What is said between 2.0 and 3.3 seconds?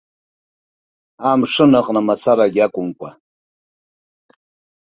мацарагьы акәымкәа.